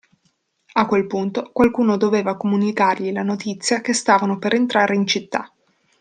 [0.73, 5.53] A quel punto, qualcuno doveva comunicargli la notizia che stavano per entrare in città.